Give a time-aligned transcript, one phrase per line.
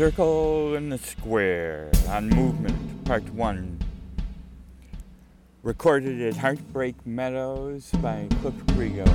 [0.00, 3.80] Circle in the Square on Movement, Part 1.
[5.62, 9.06] Recorded at Heartbreak Meadows by Cliff Crego.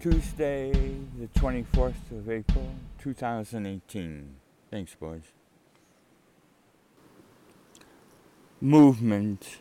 [0.00, 0.72] Tuesday,
[1.16, 4.34] the 24th of April, 2018.
[4.68, 5.22] Thanks, boys.
[8.60, 9.58] Movement.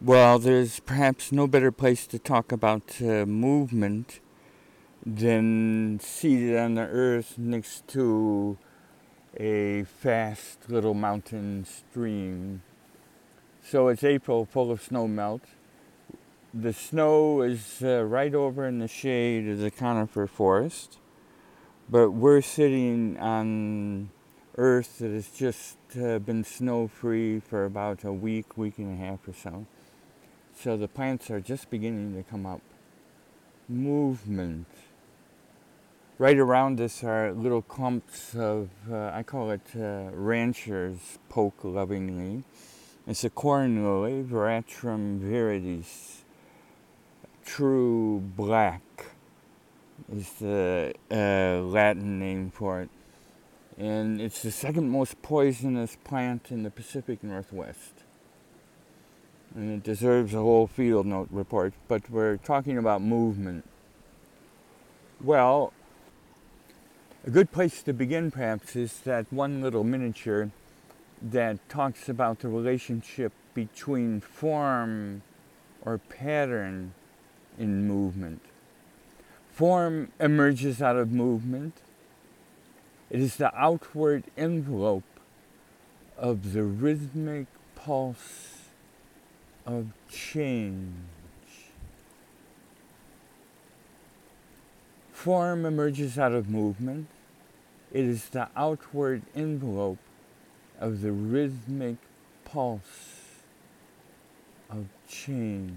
[0.00, 4.20] Well, there's perhaps no better place to talk about uh, movement
[5.16, 8.58] than seated on the earth next to
[9.38, 12.62] a fast little mountain stream.
[13.62, 15.42] So it's April, full of snow melt.
[16.52, 20.98] The snow is uh, right over in the shade of the conifer forest,
[21.88, 24.10] but we're sitting on
[24.56, 29.04] earth that has just uh, been snow free for about a week, week and a
[29.06, 29.66] half or so.
[30.54, 32.60] So the plants are just beginning to come up.
[33.68, 34.66] Movement
[36.18, 42.42] right around us are little clumps of, uh, I call it uh, rancher's poke lovingly.
[43.06, 46.22] It's a corn lily, Veratrum viridis.
[47.44, 48.82] True black
[50.12, 52.90] is the uh, Latin name for it.
[53.78, 58.02] And it's the second most poisonous plant in the Pacific Northwest.
[59.54, 63.64] And it deserves a whole field note report, but we're talking about movement.
[65.22, 65.72] Well,
[67.28, 70.50] a good place to begin, perhaps, is that one little miniature
[71.20, 75.20] that talks about the relationship between form
[75.82, 76.94] or pattern
[77.58, 78.40] in movement.
[79.52, 81.74] Form emerges out of movement.
[83.10, 85.20] It is the outward envelope
[86.16, 88.68] of the rhythmic pulse
[89.66, 90.94] of change.
[95.12, 97.08] Form emerges out of movement.
[97.92, 99.98] It is the outward envelope
[100.78, 101.96] of the rhythmic
[102.44, 103.42] pulse
[104.70, 105.74] of change.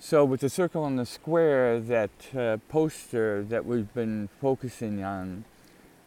[0.00, 5.44] So, with the circle and the square, that uh, poster that we've been focusing on,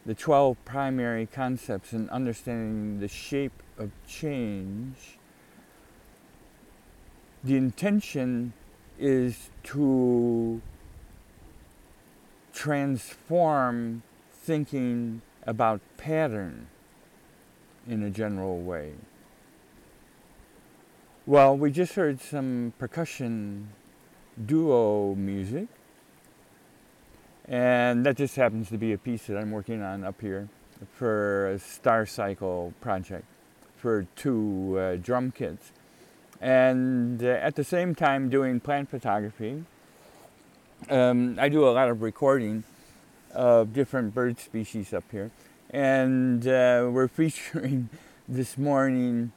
[0.05, 5.17] the 12 primary concepts in understanding the shape of change,
[7.43, 8.53] the intention
[8.99, 10.61] is to
[12.57, 14.01] transform
[14.34, 16.68] thinking about pattern
[17.88, 18.94] in a general way.
[21.28, 23.70] Well, we just heard some percussion
[24.43, 25.67] duo music,
[27.47, 30.49] and that just happens to be a piece that I'm working on up here
[30.96, 33.26] for a Star Cycle project
[33.76, 35.72] for two uh, drum kits.
[36.41, 39.64] And uh, at the same time, doing plant photography
[40.90, 42.64] um, I do a lot of recording
[43.34, 45.32] of different bird species up here,
[45.70, 47.90] and uh, we're featuring
[48.28, 49.32] this morning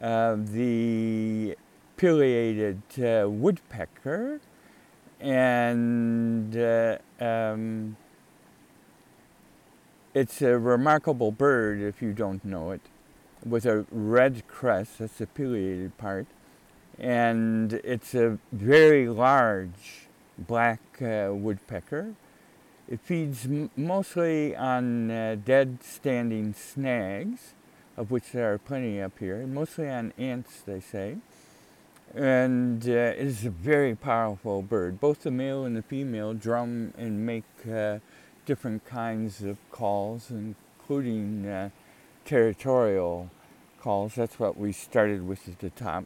[0.00, 1.56] uh, the
[1.96, 4.40] pileated uh, woodpecker,
[5.20, 7.96] and uh, um,
[10.14, 12.80] it's a remarkable bird if you don't know it,
[13.44, 14.98] with a red crest.
[14.98, 16.26] That's the pileated part,
[16.98, 20.05] and it's a very large
[20.38, 22.14] black uh, woodpecker.
[22.88, 27.54] It feeds m- mostly on uh, dead standing snags,
[27.96, 31.16] of which there are plenty up here, mostly on ants, they say.
[32.14, 35.00] And uh, it is a very powerful bird.
[35.00, 37.98] Both the male and the female drum and make uh,
[38.46, 41.70] different kinds of calls, including uh,
[42.24, 43.30] territorial
[43.80, 44.14] calls.
[44.14, 46.04] That's what we started with at the top.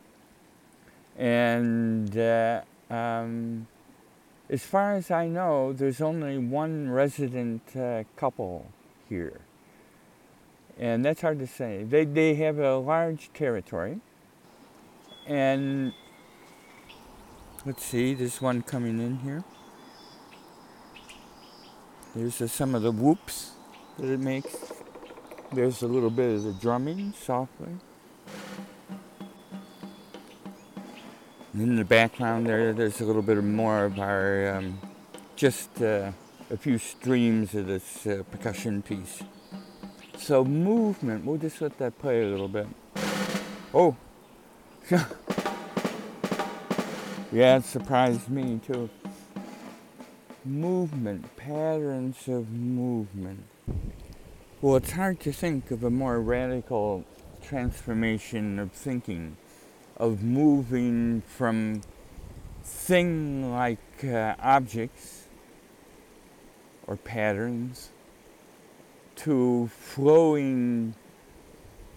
[1.19, 3.67] And uh, um,
[4.51, 8.73] as far as I know, there's only one resident uh, couple
[9.09, 9.43] here.
[10.77, 11.85] And that's hard to say.
[11.85, 14.01] They, they have a large territory.
[15.25, 15.93] And
[17.65, 19.45] let's see, there's one coming in here.
[22.17, 23.53] There's some of the whoops
[23.99, 24.57] that it makes.
[25.53, 27.77] There's a little bit of the drumming softly.
[31.55, 34.79] In the background there, there's a little bit more of our, um,
[35.37, 36.13] just uh,
[36.51, 39.23] a few streams of this uh, percussion piece.
[40.17, 42.69] So movement, we'll just let that play a little bit.
[43.73, 43.97] Oh,
[47.33, 48.91] yeah, it surprised me too.
[50.45, 53.45] Movement, patterns of movement.
[54.61, 57.05] Well, it's hard to think of a more radical
[57.43, 59.37] transformation of thinking
[60.01, 61.83] of moving from
[62.65, 65.25] thing like uh, objects
[66.87, 67.91] or patterns
[69.15, 70.95] to flowing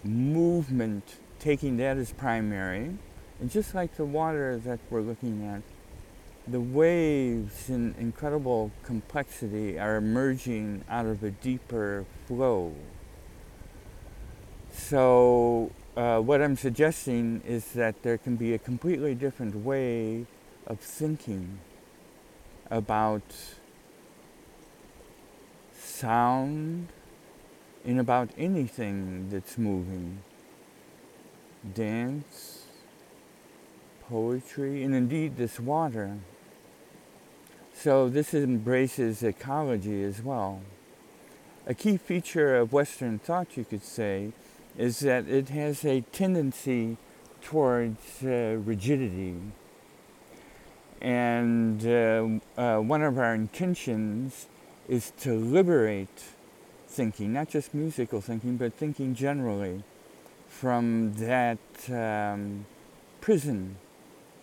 [0.04, 2.98] movement, taking that as primary.
[3.40, 5.62] And just like the water that we're looking at,
[6.46, 12.74] the waves in incredible complexity are emerging out of a deeper flow.
[14.70, 20.26] So, uh, what I'm suggesting is that there can be a completely different way
[20.66, 21.60] of thinking
[22.70, 23.22] about
[25.76, 26.88] sound
[27.84, 30.22] and about anything that's moving
[31.74, 32.64] dance,
[34.08, 36.18] poetry, and indeed this water.
[37.74, 40.62] So this embraces ecology as well.
[41.66, 44.32] A key feature of Western thought, you could say,
[44.76, 46.96] is that it has a tendency
[47.42, 49.36] towards uh, rigidity.
[51.00, 54.46] And uh, uh, one of our intentions
[54.88, 56.22] is to liberate
[56.88, 59.82] thinking, not just musical thinking, but thinking generally,
[60.48, 61.58] from that
[61.90, 62.66] um,
[63.20, 63.76] prison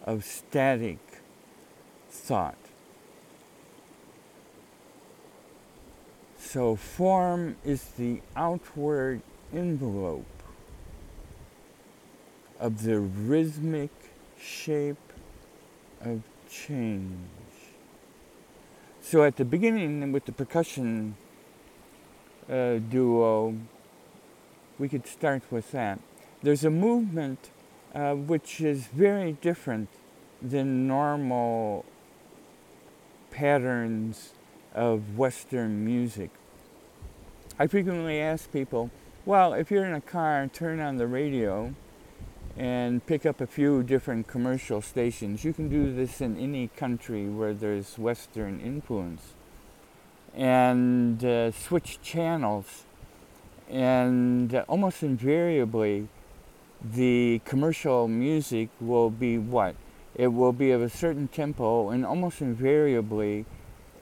[0.03, 0.99] of static
[2.09, 2.57] thought.
[6.37, 9.21] So, form is the outward
[9.53, 10.25] envelope
[12.59, 13.91] of the rhythmic
[14.39, 14.97] shape
[15.99, 17.17] of change.
[19.01, 21.15] So, at the beginning, with the percussion
[22.49, 23.57] uh, duo,
[24.77, 25.99] we could start with that.
[26.43, 27.49] There's a movement
[27.93, 29.89] uh, which is very different
[30.41, 31.85] than normal
[33.31, 34.33] patterns
[34.73, 36.29] of Western music.
[37.59, 38.89] I frequently ask people,
[39.25, 41.73] well, if you're in a car, turn on the radio
[42.57, 45.43] and pick up a few different commercial stations.
[45.43, 49.33] You can do this in any country where there's Western influence
[50.33, 52.83] and uh, switch channels.
[53.69, 56.07] And almost invariably,
[56.83, 59.75] the commercial music will be what?
[60.15, 63.45] It will be of a certain tempo and almost invariably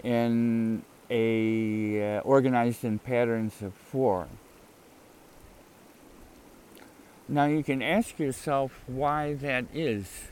[0.04, 4.28] in a uh, organized in patterns of four.
[7.32, 10.30] Now you can ask yourself why that is.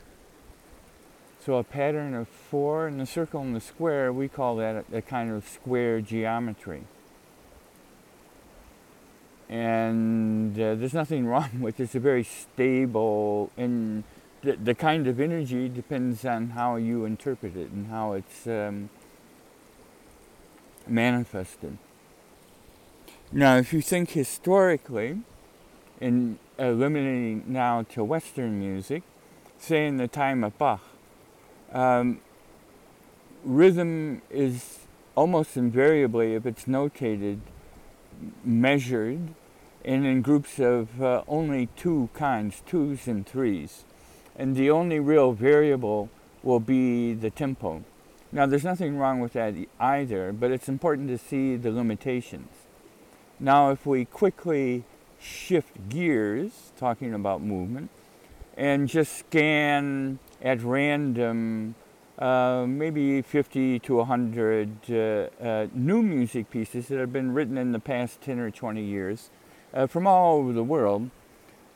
[1.40, 4.98] So a pattern of four in the circle and the square, we call that a,
[4.98, 6.86] a kind of square geometry.
[9.48, 11.84] And uh, there's nothing wrong with it.
[11.84, 14.04] It's a very stable, and
[14.42, 18.90] the, the kind of energy depends on how you interpret it and how it's um,
[20.88, 21.78] manifested.
[23.32, 25.20] Now, if you think historically,
[26.58, 29.04] in eliminating now to Western music,
[29.58, 30.82] say in the time of Bach,
[31.72, 32.20] um,
[33.44, 34.80] rhythm is
[35.16, 37.40] almost invariably, if it's notated,
[38.44, 39.34] measured
[39.88, 43.86] and in groups of uh, only two kinds, twos and threes.
[44.36, 46.10] And the only real variable
[46.44, 47.84] will be the tempo.
[48.32, 52.50] Now, there's nothing wrong with that either, but it's important to see the limitations.
[53.40, 54.84] Now, if we quickly
[55.20, 57.90] shift gears, talking about movement,
[58.56, 61.76] and just scan at random
[62.20, 64.96] uh, maybe 50 to 100 uh,
[65.44, 69.30] uh, new music pieces that have been written in the past 10 or 20 years
[69.74, 71.12] uh, from all over the world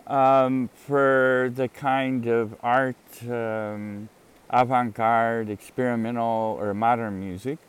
[0.07, 2.95] um, for the kind of art,
[3.29, 4.09] um,
[4.49, 7.59] avant garde, experimental, or modern music.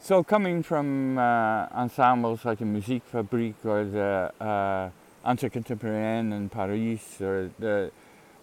[0.00, 4.90] So, coming from uh, ensembles like the Musique Fabrique or the uh,
[5.24, 7.90] Contemporain in Paris or the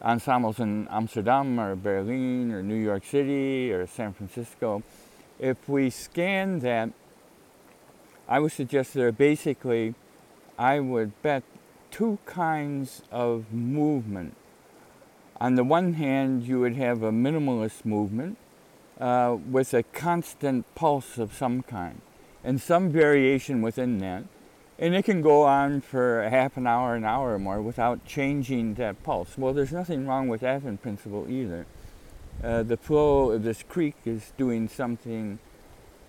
[0.02, 4.84] ensembles in Amsterdam or Berlin or New York City or San Francisco,
[5.40, 6.92] if we scan that,
[8.28, 9.96] I would suggest there are basically,
[10.60, 11.44] I would bet,
[11.90, 14.36] two kinds of movement.
[15.40, 18.38] On the one hand, you would have a minimalist movement
[19.00, 22.02] uh, with a constant pulse of some kind
[22.44, 24.24] and some variation within that.
[24.78, 28.76] And it can go on for half an hour, an hour or more without changing
[28.76, 29.38] that pulse.
[29.38, 31.66] Well, there's nothing wrong with that in principle either.
[32.44, 35.40] Uh, the flow of this creek is doing something,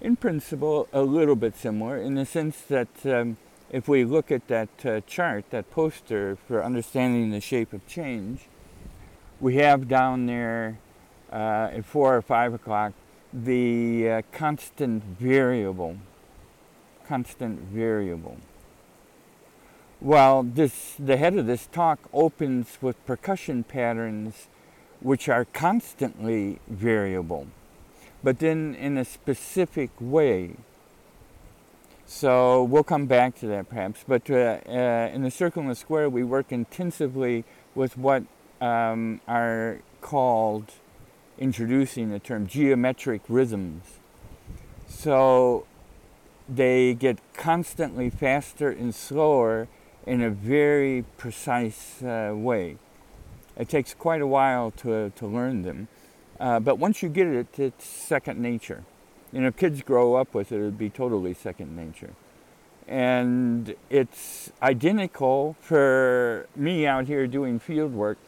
[0.00, 3.36] in principle, a little bit similar in the sense that um,
[3.70, 8.48] if we look at that uh, chart, that poster for understanding the shape of change,
[9.40, 10.78] we have down there
[11.32, 12.92] uh, at 4 or 5 o'clock
[13.32, 15.96] the uh, constant variable.
[17.06, 18.38] Constant variable.
[20.00, 24.48] Well, this, the head of this talk opens with percussion patterns
[25.00, 27.46] which are constantly variable,
[28.22, 30.56] but then in a specific way.
[32.06, 34.04] So we'll come back to that perhaps.
[34.06, 38.24] But uh, uh, in the circle and the square, we work intensively with what
[38.60, 40.72] um, are called,
[41.38, 43.98] introducing the term, geometric rhythms.
[44.88, 45.66] So
[46.48, 49.68] they get constantly faster and slower
[50.06, 52.78] in a very precise uh, way.
[53.56, 55.88] It takes quite a while to, to learn them.
[56.38, 58.84] Uh, but once you get it, it's second nature.
[59.32, 62.10] You know, kids grow up with it, it'd be totally second nature.
[62.86, 68.18] And it's identical for me out here doing field work.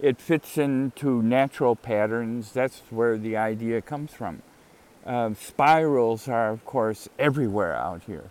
[0.00, 2.52] It fits into natural patterns.
[2.52, 4.42] That's where the idea comes from.
[5.06, 8.30] Uh, spirals are, of course, everywhere out here.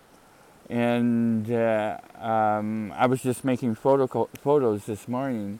[0.69, 5.59] And uh, um, I was just making photo- photos this morning,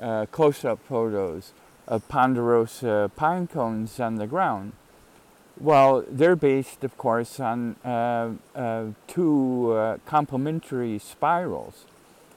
[0.00, 1.52] uh, close up photos
[1.86, 4.72] of ponderosa pine cones on the ground.
[5.60, 11.84] Well, they're based, of course, on uh, uh, two uh, complementary spirals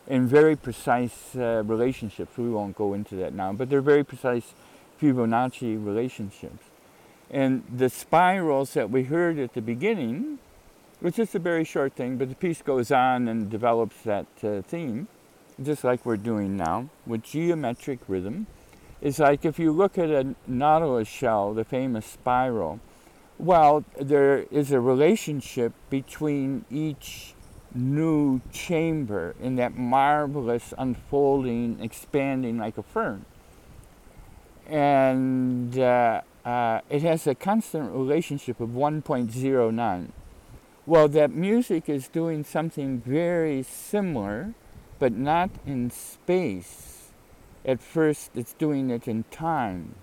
[0.07, 2.37] in very precise uh, relationships.
[2.37, 4.53] We won't go into that now, but they're very precise
[4.99, 6.63] Fibonacci relationships.
[7.29, 10.39] And the spirals that we heard at the beginning
[11.01, 14.61] was just a very short thing, but the piece goes on and develops that uh,
[14.61, 15.07] theme,
[15.61, 18.47] just like we're doing now with geometric rhythm.
[19.01, 22.79] It's like if you look at a nautilus shell, the famous spiral,
[23.37, 27.35] well, there is a relationship between each
[27.73, 33.25] new chamber in that marvelous unfolding, expanding like a fern.
[34.65, 40.09] And uh, uh, it has a constant relationship of 1.09.
[40.85, 44.53] Well, that music is doing something very similar,
[44.99, 47.09] but not in space.
[47.65, 49.95] At first, it's doing it in time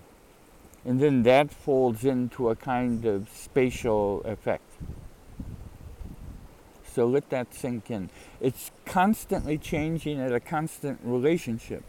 [0.85, 4.61] and then that folds into a kind of spatial effect.
[6.95, 8.09] So let that sink in.
[8.39, 11.83] It's constantly changing at a constant relationship.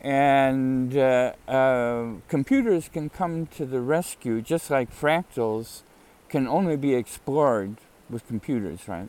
[0.00, 5.82] And uh, uh, computers can come to the rescue just like fractals
[6.28, 9.08] can only be explored with computers, right?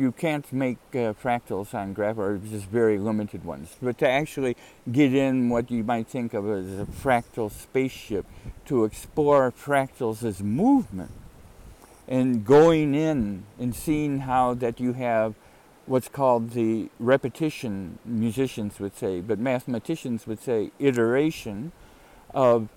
[0.00, 3.76] you can't make uh, fractals on graph or just very limited ones.
[3.82, 4.56] But to actually
[4.90, 8.24] get in what you might think of as a fractal spaceship,
[8.66, 11.10] to explore fractals as movement,
[12.10, 15.34] and going in and seeing how that you have
[15.86, 21.72] what's called the repetition, musicians would say, but mathematicians would say iteration
[22.34, 22.68] of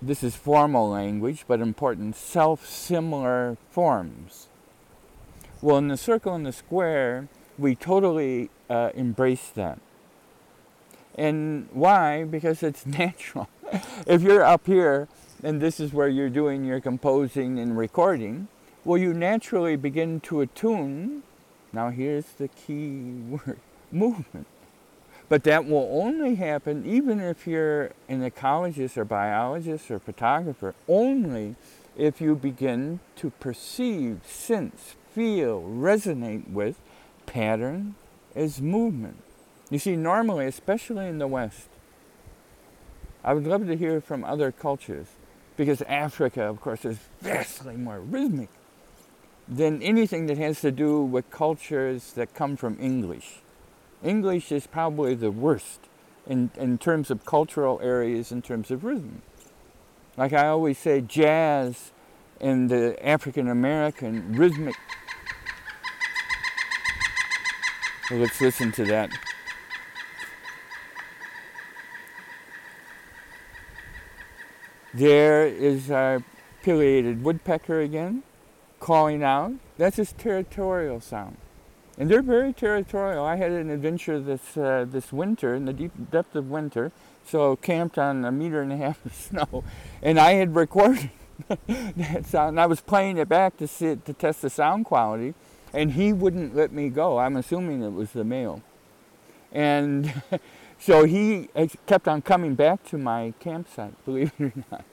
[0.00, 4.48] this is formal language, but important self similar forms
[5.62, 9.80] well, in the circle and the square, we totally uh, embrace that.
[11.14, 12.24] And why?
[12.24, 13.48] Because it's natural.
[14.06, 15.08] if you're up here
[15.42, 18.48] and this is where you're doing your composing and recording,
[18.84, 21.22] well, you naturally begin to attune.
[21.72, 23.58] Now, here's the key word
[23.92, 24.46] movement.
[25.28, 31.56] But that will only happen even if you're an ecologist or biologist or photographer, only
[31.96, 36.78] if you begin to perceive, sense, feel, resonate with
[37.26, 37.96] pattern
[38.36, 39.16] is movement.
[39.68, 41.68] You see, normally, especially in the West,
[43.24, 45.08] I would love to hear from other cultures
[45.56, 48.50] because Africa, of course, is vastly more rhythmic
[49.48, 53.40] than anything that has to do with cultures that come from English.
[54.02, 55.80] English is probably the worst
[56.26, 59.22] in, in terms of cultural areas, in terms of rhythm.
[60.16, 61.92] Like I always say, jazz
[62.40, 64.74] and the African American rhythmic
[68.10, 69.10] let's listen to that.
[74.96, 76.24] There is our
[76.64, 78.22] pileated woodpecker again,
[78.80, 79.52] calling out.
[79.76, 81.36] That's his territorial sound.
[81.98, 83.22] And they're very territorial.
[83.22, 86.92] I had an adventure this, uh, this winter, in the deep depth of winter,
[87.26, 89.64] so camped on a meter and a half of snow,
[90.02, 91.10] and I had recorded
[91.66, 92.50] that sound.
[92.50, 95.34] And I was playing it back to see to test the sound quality,
[95.74, 97.18] and he wouldn't let me go.
[97.18, 98.62] I'm assuming it was the male.
[99.52, 100.22] And
[100.78, 101.48] so he
[101.86, 104.84] kept on coming back to my campsite, believe it or not.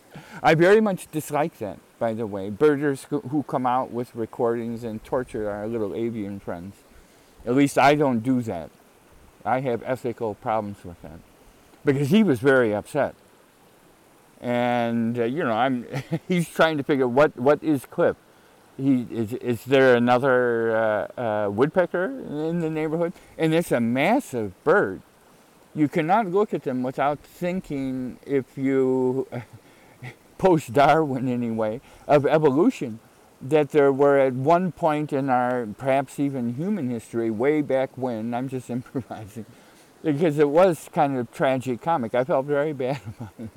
[0.41, 2.49] I very much dislike that, by the way.
[2.49, 6.75] Birders who come out with recordings and torture our little avian friends.
[7.45, 8.69] At least I don't do that.
[9.43, 11.19] I have ethical problems with that.
[11.83, 13.15] Because he was very upset.
[14.39, 15.87] And, uh, you know, I'm,
[16.27, 18.15] he's trying to figure what, what is Cliff
[18.77, 23.13] he is, is there another uh, uh, woodpecker in the neighborhood?
[23.37, 25.01] And it's a massive bird.
[25.75, 29.27] You cannot look at them without thinking, if you
[30.37, 32.99] post Darwin anyway, of evolution.
[33.43, 38.33] that there were at one point in our perhaps even human history, way back when,
[38.33, 39.45] I'm just improvising,
[40.01, 42.15] because it was kind of tragic comic.
[42.15, 43.49] I felt very bad about it.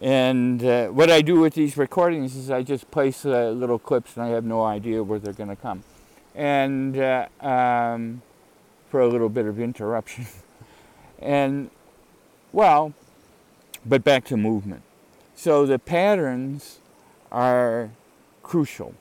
[0.00, 4.16] And uh, what I do with these recordings is I just place uh, little clips
[4.16, 5.84] and I have no idea where they're going to come.
[6.34, 8.22] And uh, um,
[8.90, 10.26] for a little bit of interruption.
[11.24, 11.70] And,
[12.52, 12.94] well,
[13.84, 14.82] but back to movement.
[15.34, 16.78] So the patterns
[17.32, 17.90] are
[18.42, 18.94] crucial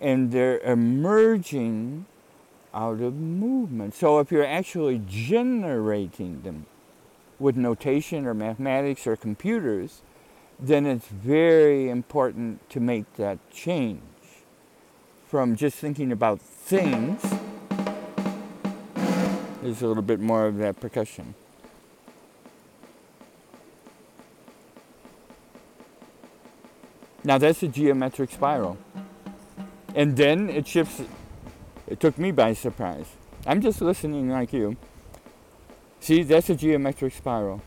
[0.00, 2.06] and they're emerging
[2.72, 3.94] out of movement.
[3.94, 6.66] So if you're actually generating them,
[7.42, 10.02] with notation or mathematics or computers,
[10.58, 14.00] then it's very important to make that change
[15.26, 17.41] from just thinking about things.
[19.62, 21.36] There's a little bit more of that percussion.
[27.22, 28.76] Now that's a geometric spiral.
[29.94, 31.02] And then it shifts.
[31.86, 33.06] It took me by surprise.
[33.46, 34.76] I'm just listening like you.
[36.00, 37.62] See, that's a geometric spiral.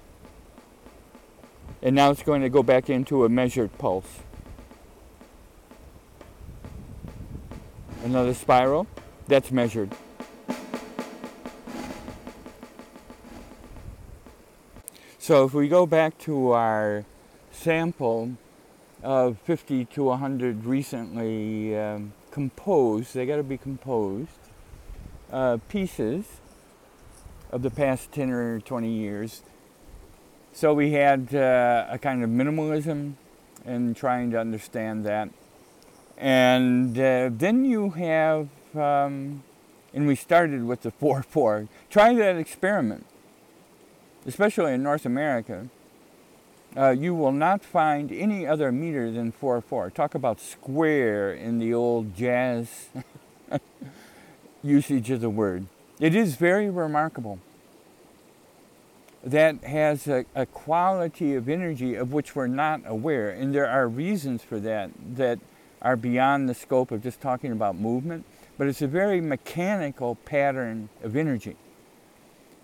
[1.82, 4.20] And now it's going to go back into a measured pulse.
[8.04, 8.88] Another spiral,
[9.28, 9.92] that's measured.
[15.26, 17.04] So if we go back to our
[17.52, 18.38] sample
[19.02, 24.30] of 50 to 100 recently um, composed, they got to be composed,
[25.32, 26.26] uh, pieces,
[27.50, 29.42] of the past 10 or 20 years.
[30.54, 33.14] So we had uh, a kind of minimalism
[33.66, 35.30] and trying to understand that.
[36.20, 39.42] And uh, then you have, um,
[39.92, 41.68] and we started with the 4 4.
[41.90, 43.08] Try that experiment,
[44.26, 45.68] especially in North America.
[46.78, 49.90] Uh, you will not find any other meter than 4 4.
[49.92, 52.90] Talk about square in the old jazz
[54.64, 55.68] usage of the word.
[56.00, 57.40] It is very remarkable.
[59.24, 63.30] That has a, a, quality of energy of which we're not aware.
[63.30, 65.40] And there are reasons for that that
[65.82, 68.26] are beyond the scope of just talking about movement.
[68.58, 71.56] But it's a very mechanical pattern of energy.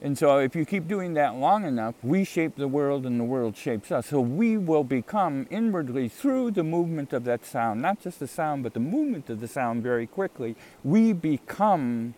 [0.04, 3.24] And so if you keep doing that long enough, we shape the world and the
[3.24, 4.08] world shapes us.
[4.08, 8.64] So we will become inwardly through the movement of that sound, not just the sound,
[8.64, 12.16] but the movement of the sound very quickly, we become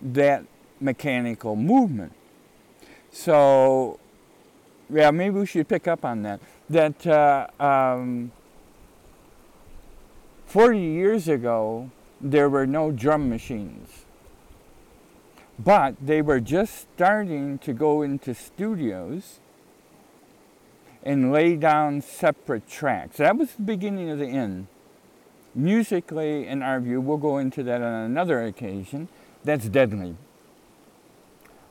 [0.00, 0.44] that
[0.80, 2.12] mechanical movement.
[3.10, 4.00] So,
[4.88, 6.40] yeah, maybe we should pick up on that.
[6.70, 8.32] That uh, um,
[10.46, 11.90] 40 years ago,
[12.20, 14.03] there were no drum machines.
[15.58, 19.38] But they were just starting to go into studios
[21.02, 23.18] and lay down separate tracks.
[23.18, 24.66] That was the beginning of the end.
[25.54, 29.08] Musically, in our view, we'll go into that on another occasion
[29.44, 30.16] that's deadly.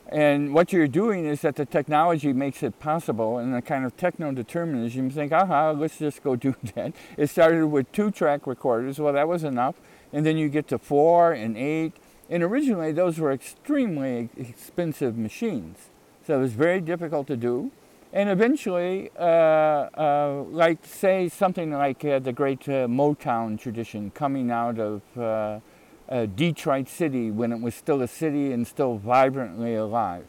[0.08, 3.98] And what you're doing is that the technology makes it possible, and the kind of
[3.98, 6.93] techno determinism, you think, aha, let's just go do that.
[7.17, 9.76] It started with two track recorders, well, that was enough.
[10.13, 11.93] And then you get to four and eight.
[12.30, 15.90] And originally, those were extremely expensive machines.
[16.26, 17.72] So it was very difficult to do.
[18.14, 24.52] And eventually, uh, uh, like, say, something like uh, the great uh, Motown tradition coming
[24.52, 25.60] out of uh,
[26.08, 30.26] uh, Detroit City when it was still a city and still vibrantly alive.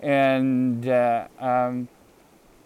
[0.00, 0.86] And
[1.40, 1.88] um,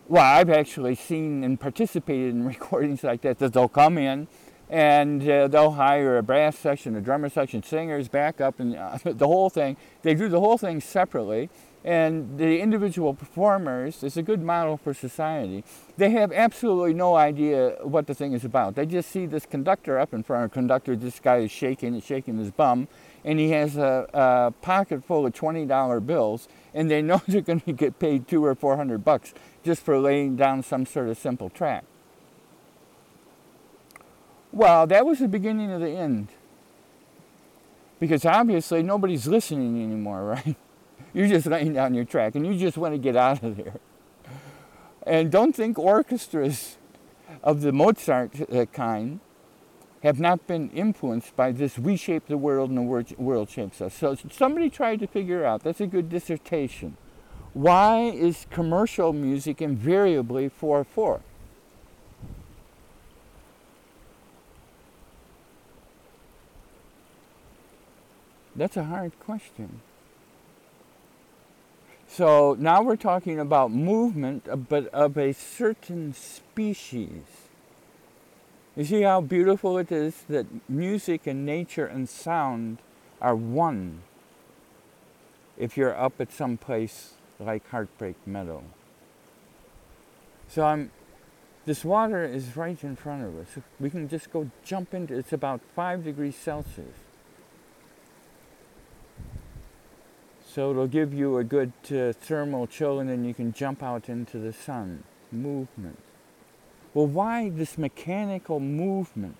[0.08, 4.26] well, I've actually seen and participated in recordings like that that they'll come in
[4.70, 9.26] and uh, they'll hire a brass section, a drummer section, singers, backup, and uh, the
[9.26, 9.76] whole thing.
[10.02, 11.50] They do the whole thing separately
[11.84, 15.64] and the individual performers is a good model for society.
[15.96, 18.74] They have absolutely no idea what the thing is about.
[18.74, 20.94] They just see this conductor up in front of conductor.
[20.94, 22.88] This guy is shaking and shaking his bum,
[23.24, 27.40] and he has a, a pocket full of twenty dollar bills, and they know they're
[27.40, 31.08] going to get paid two or four hundred bucks just for laying down some sort
[31.08, 31.84] of simple track.
[34.52, 36.28] Well, that was the beginning of the end.
[37.98, 40.56] Because obviously nobody's listening anymore, right?
[41.12, 43.74] You're just laying down your track and you just want to get out of there.
[45.06, 46.76] And don't think orchestras
[47.42, 49.20] of the Mozart uh, kind
[50.02, 53.94] have not been influenced by this we shape the world and the world shapes us.
[53.94, 56.96] So somebody tried to figure out, that's a good dissertation.
[57.52, 61.20] Why is commercial music invariably 4 4?
[68.60, 69.80] That's a hard question.
[72.06, 77.22] So now we're talking about movement, uh, but of a certain species.
[78.76, 82.80] You see how beautiful it is that music and nature and sound
[83.18, 84.02] are one
[85.56, 88.62] if you're up at some place like Heartbreak Meadow.
[90.48, 90.90] So I'm
[91.64, 93.64] this water is right in front of us.
[93.78, 97.09] We can just go jump into it's about five degrees Celsius.
[100.52, 104.08] So it'll give you a good uh, thermal chill and then you can jump out
[104.08, 105.04] into the sun.
[105.30, 105.98] Movement.
[106.92, 109.36] Well, why this mechanical movement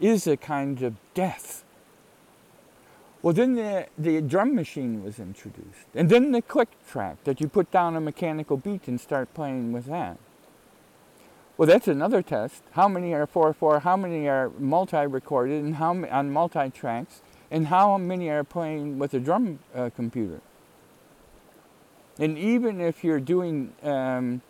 [0.00, 1.64] is a kind of death?
[3.22, 5.88] Well, then the, the drum machine was introduced.
[5.96, 9.72] And then the click track that you put down a mechanical beat and start playing
[9.72, 10.16] with that.
[11.56, 12.62] Well, that's another test.
[12.72, 13.82] How many are 4-4?
[13.82, 17.20] How many are multi-recorded and how on multi-tracks?
[17.52, 20.40] And how many are playing with a drum uh, computer?
[22.18, 24.40] And even if you're doing um,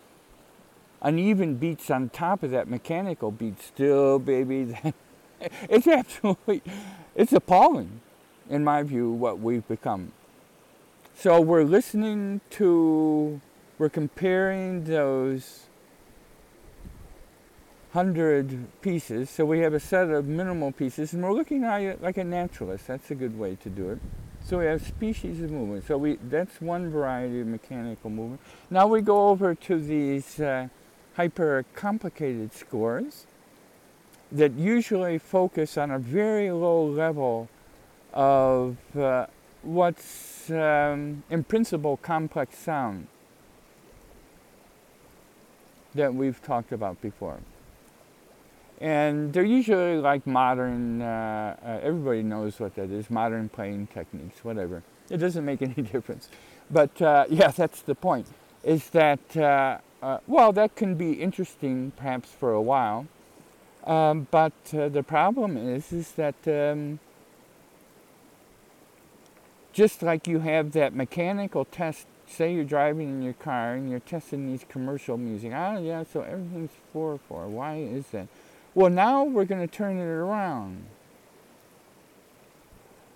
[1.01, 4.77] uneven beats on top of that mechanical beat, still, baby,
[5.69, 6.61] it's absolutely,
[7.13, 7.99] it's appalling,
[8.49, 10.13] in my view, what we've become.
[11.13, 13.41] So we're listening to,
[13.77, 15.65] we're comparing those
[17.93, 19.29] hundred pieces.
[19.29, 22.23] So we have a set of minimal pieces, and we're looking at it like a
[22.23, 22.87] naturalist.
[22.87, 23.99] That's a good way to do it.
[24.43, 25.85] So we have species of movement.
[25.87, 28.41] So we that's one variety of mechanical movement.
[28.71, 30.69] Now we go over to these uh,
[31.15, 33.27] hyper complicated scores
[34.31, 37.47] that usually focus on a very low level
[38.11, 39.27] of uh,
[39.61, 43.07] what's um, in principle complex sound
[45.93, 47.37] that we've talked about before
[48.81, 51.01] and they're usually like modern.
[51.01, 53.09] Uh, uh, everybody knows what that is.
[53.09, 54.83] Modern playing techniques, whatever.
[55.09, 56.29] It doesn't make any difference.
[56.69, 58.27] But uh, yeah, that's the point.
[58.63, 63.07] Is that uh, uh, well, that can be interesting perhaps for a while,
[63.85, 66.35] um, but uh, the problem is is that.
[66.47, 66.99] Um,
[69.73, 73.99] just like you have that mechanical test say you're driving in your car and you're
[73.99, 75.51] testing these commercial music.
[75.53, 77.47] Ah, yeah, so everything's 4 4.
[77.47, 78.27] Why is that?
[78.75, 80.85] Well, now we're going to turn it around.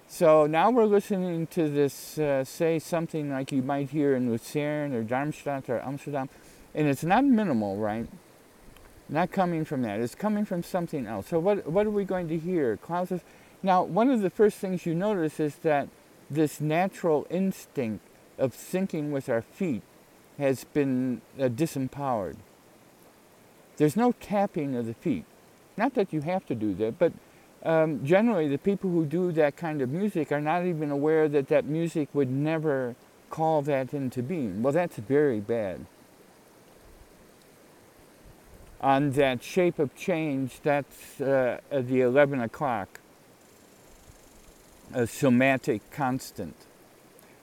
[0.08, 4.94] So now we're listening to this, uh, say something like you might hear in Lucerne
[4.94, 6.30] or Darmstadt or Amsterdam,
[6.76, 8.08] and it's not minimal, right?
[9.10, 10.00] Not coming from that.
[10.00, 11.28] It's coming from something else.
[11.28, 12.78] So what what are we going to hear?
[12.78, 13.12] Clouds.
[13.64, 15.90] Now, one of the first things you notice is that
[16.30, 18.06] this natural instinct
[18.38, 19.82] of syncing with our feet
[20.38, 22.36] has been uh, disempowered.
[23.78, 25.26] There's no tapping of the feet.
[25.78, 27.14] Not that you have to do that, but
[27.64, 31.48] um, generally the people who do that kind of music are not even aware that
[31.50, 32.96] that music would never
[33.30, 34.64] call that into being.
[34.64, 35.86] Well, that's very bad.
[38.80, 43.00] On that shape of change, that's uh, the 11 o'clock,
[44.94, 46.56] a somatic constant.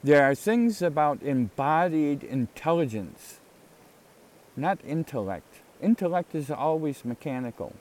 [0.03, 3.41] There are things about embodied intelligence,
[4.57, 5.61] not intellect.
[5.83, 7.75] Intellect is always mechanical.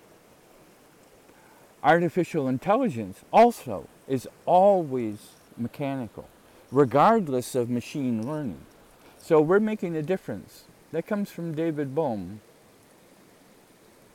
[1.83, 6.29] Artificial intelligence also is always mechanical,
[6.71, 8.65] regardless of machine learning.
[9.17, 10.63] So we're making a difference.
[10.93, 12.39] That comes from David Bohm.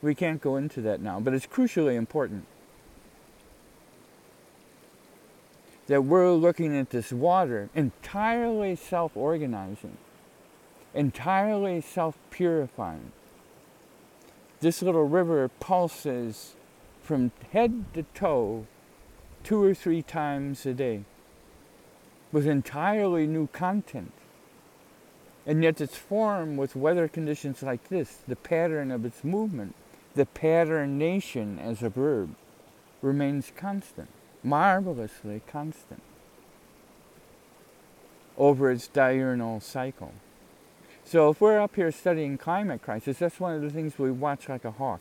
[0.00, 2.46] We can't go into that now, but it's crucially important
[5.88, 9.96] that we're looking at this water entirely self organizing,
[10.94, 13.12] entirely self purifying.
[14.61, 16.54] This little river pulses
[17.09, 18.66] from head to toe
[19.42, 21.03] two or three times a day
[22.31, 24.12] with entirely new content.
[25.47, 29.75] And yet its form with weather conditions like this, the pattern of its movement,
[30.14, 32.35] the patternation as a verb,
[33.01, 34.11] remains constant,
[34.42, 36.03] marvelously constant,
[38.37, 40.12] over its diurnal cycle.
[41.07, 44.51] So if we're up here studying climate crisis, that's one of the things we watch
[44.51, 45.01] like a hawk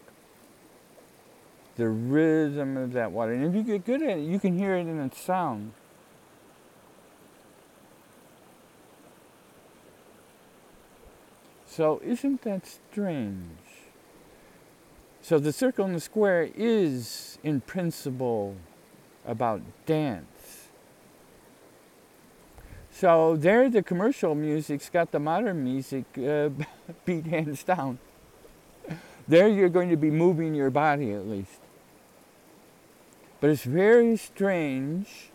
[1.78, 3.34] the rhythm of that water.
[3.34, 5.74] And if you get good at it, you can hear it in its sound.
[11.68, 13.60] So isn't that strange?
[15.22, 18.56] So the circle and the square is in principle
[19.28, 20.70] about dance.
[22.92, 26.50] So there the commercial music's got the modern music uh,
[27.06, 28.00] beat hands down.
[29.28, 31.60] There you're going to be moving your body at least.
[33.40, 35.30] But it's very strange.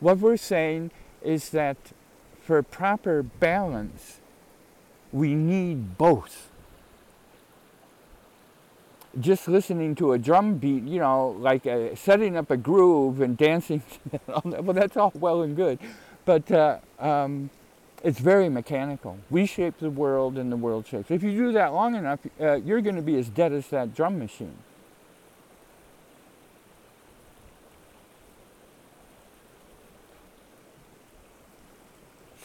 [0.00, 0.90] What we're saying
[1.22, 1.76] is that
[2.42, 4.20] for proper balance,
[5.12, 6.50] we need both.
[9.20, 13.36] just listening to a drum beat, you know, like uh, setting up a groove and
[13.36, 13.82] dancing,
[14.26, 15.78] well, that's all well and good.
[16.24, 17.50] But uh, um,
[18.04, 19.18] it's very mechanical.
[19.30, 21.10] We shape the world and the world shapes.
[21.10, 23.94] If you do that long enough, uh, you're going to be as dead as that
[23.94, 24.56] drum machine.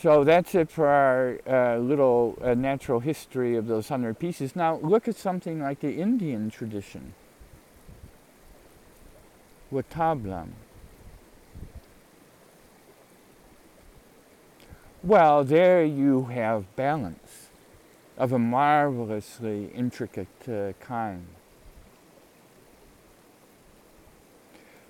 [0.04, 4.54] So that's it for our uh, little uh, natural history of those hundred pieces.
[4.54, 7.14] Now look at something like the Indian tradition
[9.72, 10.50] with tabla.
[15.02, 17.48] Well, there you have balance
[18.18, 21.28] of a marvelously intricate uh, kind.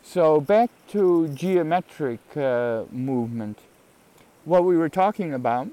[0.02, 3.60] So back to geometric uh, movement
[4.46, 5.70] what we were talking about,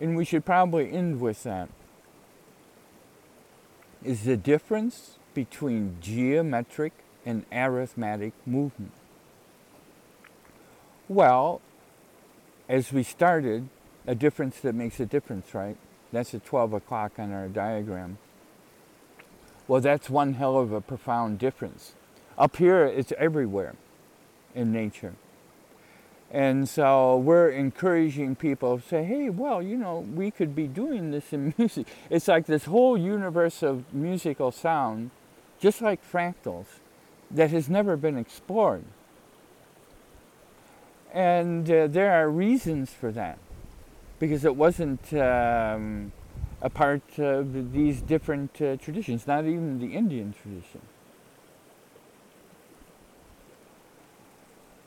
[0.00, 1.68] and we should probably end with that,
[4.02, 6.92] is the difference between geometric
[7.24, 8.92] and arithmetic movement.
[11.08, 11.60] Well,
[12.68, 13.68] as we started,
[14.06, 15.76] a difference that makes a difference, right?
[16.12, 18.18] That's at 12 o'clock on our diagram.
[19.66, 21.94] Well, that's one hell of a profound difference.
[22.36, 23.74] Up here, it's everywhere
[24.54, 25.14] in nature.
[26.30, 31.10] And so we're encouraging people to say, hey, well, you know, we could be doing
[31.10, 31.86] this in music.
[32.10, 35.10] It's like this whole universe of musical sound,
[35.60, 36.66] just like fractals,
[37.30, 38.84] that has never been explored.
[41.12, 43.38] And uh, there are reasons for that,
[44.18, 46.10] because it wasn't um,
[46.60, 50.80] a part of these different uh, traditions, not even the Indian tradition.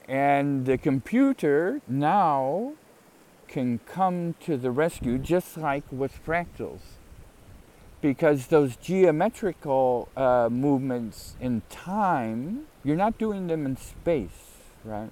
[0.07, 2.73] And the computer now
[3.47, 6.81] can come to the rescue just like with fractals.
[8.01, 15.11] Because those geometrical uh, movements in time, you're not doing them in space, right?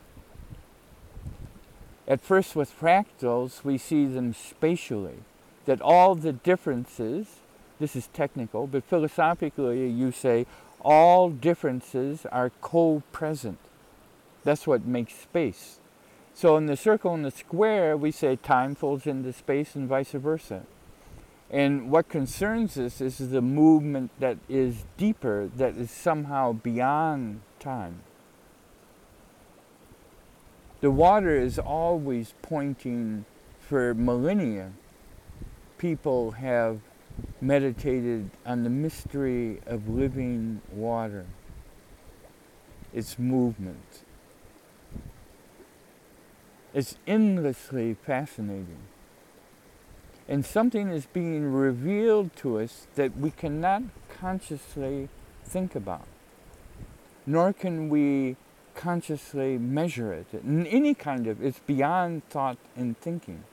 [2.07, 5.17] At first, with fractals, we see them spatially.
[5.65, 7.39] That all the differences,
[7.79, 10.45] this is technical, but philosophically, you say
[10.81, 13.57] all differences are co present.
[14.45, 15.79] That's what makes space.
[16.33, 20.11] So in the circle and the square, we say time folds into space and vice
[20.11, 20.63] versa.
[21.49, 28.01] And what concerns us is the movement that is deeper, that is somehow beyond time.
[30.81, 33.25] The water is always pointing
[33.59, 34.73] for millennia.
[35.77, 36.79] People have
[37.41, 41.25] meditated on the mystery of living water,
[42.93, 44.03] its movement.
[46.75, 48.79] It's endlessly fascinating.
[50.27, 55.07] And something is being revealed to us that we cannot consciously
[55.45, 56.05] think about,
[57.25, 58.35] nor can we
[58.75, 60.27] consciously measure it.
[60.33, 63.45] In any kind of, it's beyond thought and thinking.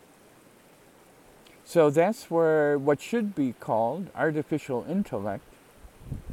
[1.65, 5.45] So that's where what should be called artificial intellect,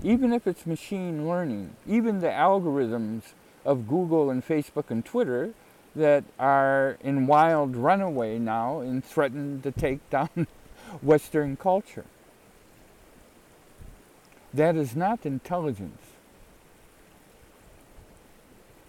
[0.02, 5.54] even if it's machine learning, even the algorithms of Google and Facebook and Twitter
[5.95, 10.47] that are in wild runaway now and threaten to take down
[11.02, 12.06] Western culture.
[14.54, 16.02] That is not intelligence.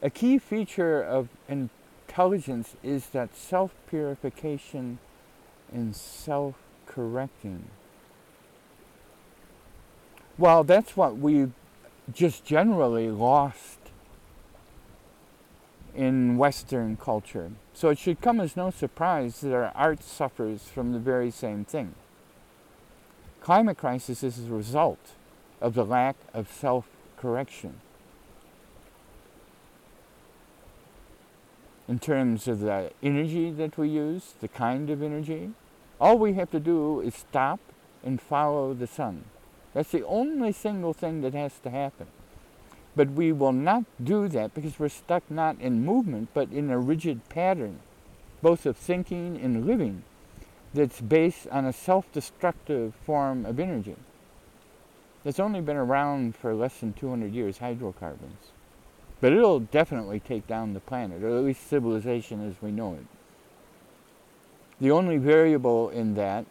[0.02, 4.98] A key feature of intelligence is that self purification
[5.72, 6.54] and self
[6.86, 7.64] correcting.
[10.38, 11.52] Well, that's what we've
[12.12, 13.79] just generally lost
[15.94, 17.50] in Western culture.
[17.74, 21.64] So it should come as no surprise that our art suffers from the very same
[21.64, 21.94] thing.
[23.40, 25.12] Climate crisis is a result
[25.60, 27.80] of the lack of self correction.
[31.88, 35.50] In terms of the energy that we use, the kind of energy,
[36.00, 37.60] all we have to do is stop
[38.04, 39.24] and follow the sun.
[39.74, 42.06] That's the only single thing that has to happen.
[42.96, 46.78] But we will not do that because we're stuck not in movement, but in a
[46.78, 47.80] rigid pattern,
[48.42, 50.02] both of thinking and living,
[50.74, 53.96] that's based on a self destructive form of energy.
[55.24, 58.52] That's only been around for less than 200 years, hydrocarbons.
[59.20, 63.06] But it'll definitely take down the planet, or at least civilization as we know it.
[64.80, 66.46] The only variable in that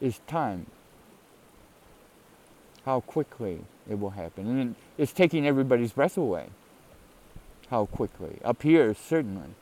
[0.00, 0.66] is time.
[2.84, 4.46] How quickly it will happen.
[4.46, 6.48] And it's taking everybody's breath away.
[7.70, 8.38] How quickly.
[8.44, 9.54] Up here, certainly.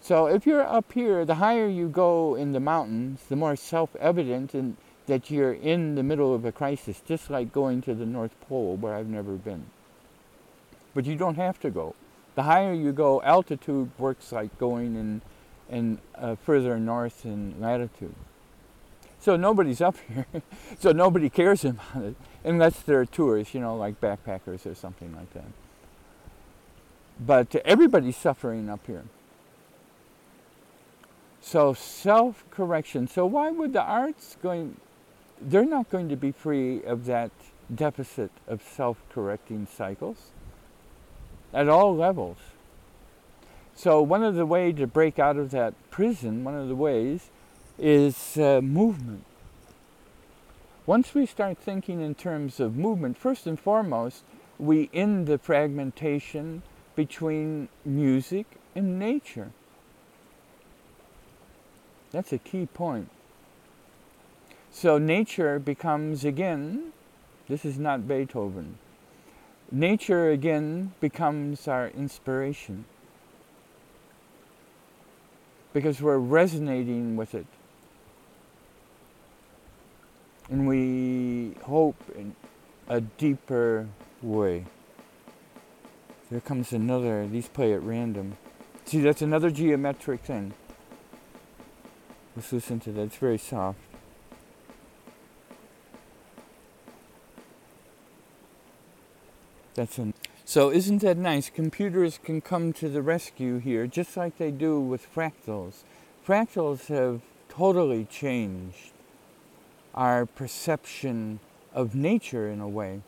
[0.00, 3.96] So if you're up here, the higher you go in the mountains, the more self
[3.96, 8.06] evident and that you're in the middle of a crisis, just like going to the
[8.06, 9.66] North Pole where I've never been.
[10.94, 11.94] But you don't have to go.
[12.34, 15.22] The higher you go, altitude works like going in,
[15.70, 18.14] in uh, further north in latitude.
[19.26, 20.24] So nobody's up here,
[20.78, 25.32] so nobody cares about it, unless they're tourists, you know, like backpackers or something like
[25.34, 25.50] that.
[27.18, 29.02] But everybody's suffering up here.
[31.40, 33.08] So self-correction.
[33.08, 34.76] So why would the arts going?
[35.40, 37.32] They're not going to be free of that
[37.74, 40.30] deficit of self-correcting cycles
[41.52, 42.38] at all levels.
[43.74, 47.30] So one of the ways to break out of that prison, one of the ways,
[47.78, 49.24] is uh, movement.
[50.86, 54.22] Once we start thinking in terms of movement, first and foremost,
[54.58, 56.62] we end the fragmentation
[56.94, 59.50] between music and nature.
[62.12, 63.10] That's a key point.
[64.70, 66.92] So nature becomes again,
[67.48, 68.78] this is not Beethoven,
[69.72, 72.84] nature again becomes our inspiration
[75.72, 77.46] because we're resonating with it.
[80.48, 82.36] And we hope in
[82.88, 83.88] a deeper
[84.22, 84.66] way.
[86.30, 88.36] There comes another, these play at random.
[88.84, 90.54] See, that's another geometric thing.
[92.36, 93.02] Let's listen to that.
[93.02, 93.78] It's very soft.
[99.74, 100.14] That's an.
[100.44, 101.50] So isn't that nice?
[101.50, 105.82] Computers can come to the rescue here, just like they do with fractals.
[106.26, 108.92] Fractals have totally changed
[109.96, 111.40] our perception
[111.72, 113.00] of nature in a way.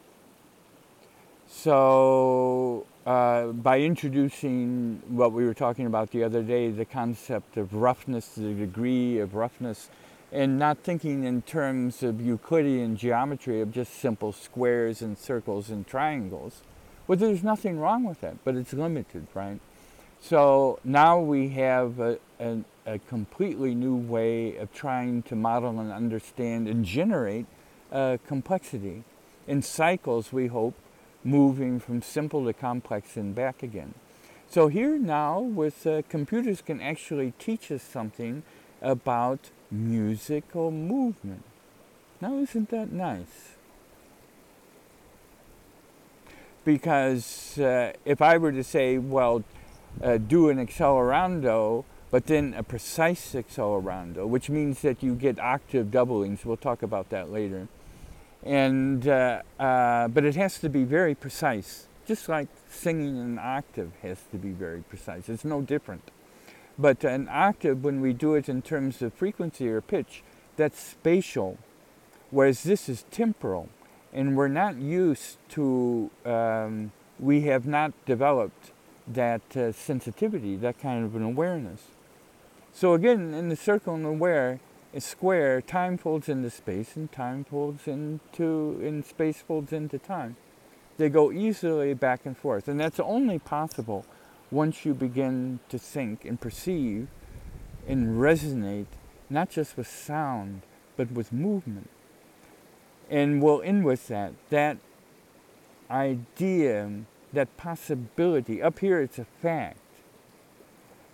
[1.48, 7.74] So uh, by introducing what we were talking about the other day, the concept of
[7.74, 9.88] roughness, the degree of roughness,
[10.30, 15.86] and not thinking in terms of Euclidean geometry of just simple squares and circles and
[15.86, 16.60] triangles.
[17.06, 19.58] Well, there's nothing wrong with that, but it's limited, right?
[20.20, 25.92] So now we have a, a, a completely new way of trying to model and
[25.92, 27.46] understand and generate
[27.92, 29.04] uh, complexity
[29.48, 30.74] in cycles, we hope,
[31.24, 33.94] moving from simple to complex and back again.
[34.48, 38.42] So here now with uh, computers can actually teach us something
[38.80, 41.44] about musical movement.
[42.20, 43.56] Now isn't that nice?
[46.64, 49.44] Because uh, if I were to say, well,
[50.02, 55.90] uh, do an accelerando, but then a precise accelerando, which means that you get octave
[55.90, 57.68] doublings, we'll talk about that later,
[58.42, 63.92] and uh, uh, but it has to be very precise, just like singing an octave
[64.02, 65.28] has to be very precise.
[65.28, 66.10] It's no different.
[66.78, 70.22] But an octave, when we do it in terms of frequency or pitch,
[70.56, 71.58] that's spatial,
[72.30, 73.68] whereas this is temporal,
[74.12, 76.10] and we're not used to.
[76.24, 78.70] Um, we have not developed
[79.08, 81.82] that uh, sensitivity, that kind of an awareness.
[82.78, 84.60] So again, in the circle and aware,
[84.94, 90.36] a square, time folds into space and time folds into, and space folds into time.
[90.96, 92.68] They go easily back and forth.
[92.68, 94.06] And that's only possible
[94.52, 97.08] once you begin to think and perceive
[97.88, 98.94] and resonate,
[99.28, 100.62] not just with sound,
[100.96, 101.90] but with movement.
[103.10, 104.34] And we'll end with that.
[104.50, 104.76] That
[105.90, 106.92] idea,
[107.32, 109.80] that possibility, up here it's a fact,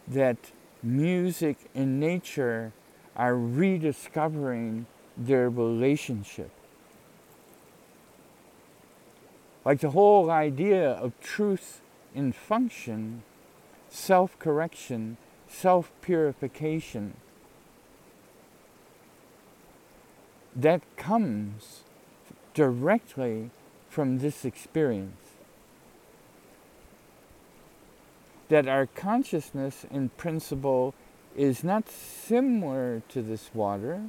[0.06, 0.52] that
[0.84, 2.72] music and nature
[3.16, 6.50] are rediscovering their relationship.
[9.64, 11.80] Like the whole idea of truth
[12.14, 13.22] in function,
[13.88, 15.16] self correction,
[15.48, 17.16] self purification,
[20.54, 21.84] that comes
[22.52, 23.50] directly
[23.88, 25.23] from this experience.
[28.54, 30.94] That our consciousness in principle
[31.34, 34.04] is not similar to this water,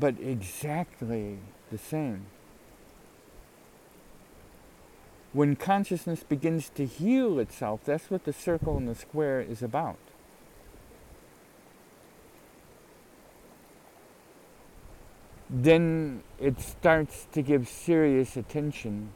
[0.00, 1.40] but exactly
[1.70, 2.24] the same.
[5.34, 9.98] When consciousness begins to heal itself, that's what the circle and the square is about.
[15.50, 19.12] Then it starts to give serious attention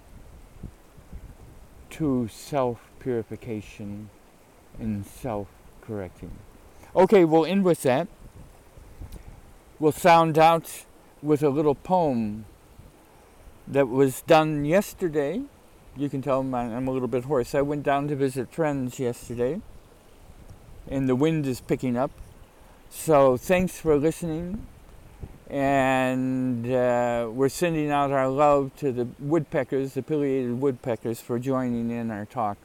[1.90, 4.10] to self purification
[4.78, 5.48] and self
[5.80, 6.32] correcting.
[6.94, 8.08] Okay, we'll end with that.
[9.78, 10.84] We'll sound out
[11.22, 12.46] with a little poem
[13.66, 15.42] that was done yesterday.
[15.96, 17.54] You can tell I'm a little bit hoarse.
[17.54, 19.60] I went down to visit friends yesterday,
[20.88, 22.10] and the wind is picking up.
[22.90, 24.66] So thanks for listening.
[25.50, 31.90] And uh, we're sending out our love to the woodpeckers, the pileated woodpeckers, for joining
[31.90, 32.58] in our talk.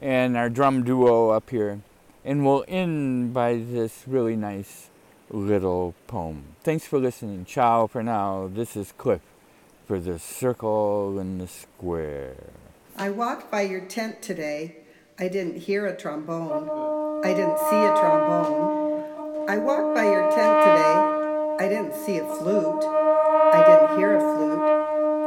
[0.00, 1.80] And our drum duo up here.
[2.24, 4.88] And we'll end by this really nice
[5.30, 6.44] little poem.
[6.62, 7.44] Thanks for listening.
[7.44, 8.48] Ciao for now.
[8.52, 9.20] This is Cliff
[9.86, 12.36] for the circle and the square.
[12.96, 14.76] I walked by your tent today.
[15.18, 17.24] I didn't hear a trombone.
[17.24, 19.48] I didn't see a trombone.
[19.48, 21.23] I walked by your tent today.
[21.56, 22.84] I didn't see a flute.
[22.84, 24.58] I didn't hear a flute.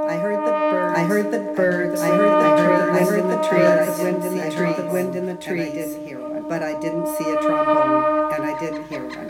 [0.09, 0.99] I heard the birds.
[0.99, 2.01] I heard the birds.
[2.01, 2.91] I heard the trees.
[2.91, 3.99] I heard the trees.
[4.03, 4.75] Wind in the trees.
[4.75, 5.61] The wind in the trees.
[5.61, 6.43] And I didn't hear one.
[6.49, 9.29] But I didn't see a trombone, and I didn't hear one.